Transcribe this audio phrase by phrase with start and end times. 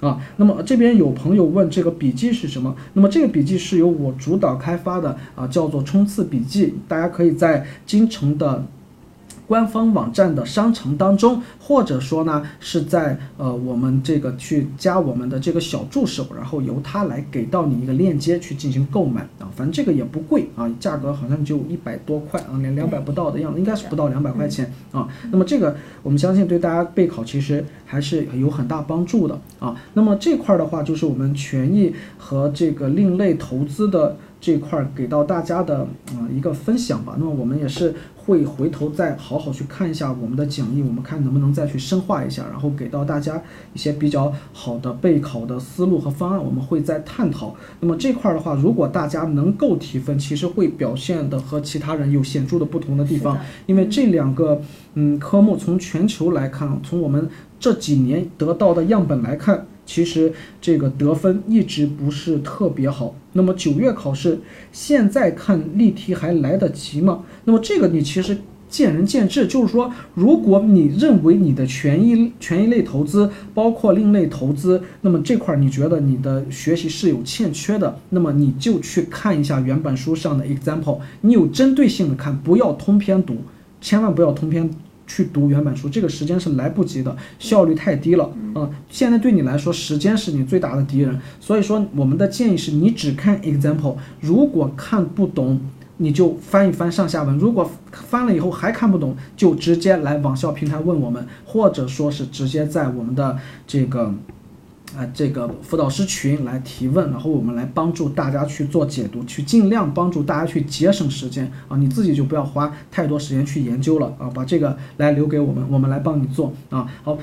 [0.00, 0.20] 啊。
[0.36, 2.74] 那么这边有朋友问这个笔记是什么？
[2.94, 8.64] 那么这个笔记是由我主导开发的啊，叫做冲刺笔记，大家可以在京城的。
[9.46, 25.08] 官方网站的商城当中，或者说呢是在呃我们这个去加我们的这个小助手，然后由他来给到你一个链接去进行购买啊，反正这个也不贵啊，价格好像就一百多块啊，两两百不到的样子，应该是不到两百块钱啊。
[25.30, 29.74] 那么这个我们相信对大家备考其实还是有很大帮助的啊。
[29.94, 34.16] 那么这块的话就是我们权益和这个另类投资的。
[34.42, 35.80] 这块儿给到大家的
[36.14, 37.14] 啊一个分享吧。
[37.18, 43.42] 那么我们也是会回头再好好去看一下我们的讲义，我们看能不能再去深化一下，然后给到大家
[43.74, 47.54] 一些比较好的备考的思路和方案，我们会再探讨。
[47.80, 54.60] 那么这块儿的话，如果大家能够提分，其实会表现的和其他人有显著的不同的地方，因为这两个
[54.94, 59.66] 嗯科目从全球来看，从我们这几年得到的样本来看。
[59.86, 63.12] 其实这个得分一直不是特别好。
[63.32, 64.38] 那么九月考试，
[64.70, 67.24] 现在看例题还来得及吗？
[67.44, 68.38] 那么这个你其实
[68.70, 69.46] 见仁见智。
[69.46, 83.38] 就是说，如果你认为你的权益权益类投资，包括另类投资，那么这块你觉得你的学习是有欠缺的，那么你就去看一下原版书上的 example，你有针对性的看，不要通篇读，
[83.80, 84.70] 千万不要通篇。
[85.12, 88.70] 去读原版书，这个时间是来不及的，效率太低了啊！
[88.88, 95.58] 现在对你来说，时间是你最大的敌人，所以说我们的建议是你只看 example，如果看不懂，
[96.02, 104.14] 你就翻一翻上下文，如果翻了以后还看不懂，就直接来网校平台问我们，或者说是直接在我们的这个。
[104.98, 117.16] 啊，这个辅导师群来提问，然后我们来帮助大家去做解读，去尽量帮助大家去节省时间啊，你自己就不要花太多时间去研究了啊，把这个来留给我们，我们来帮你做啊，好。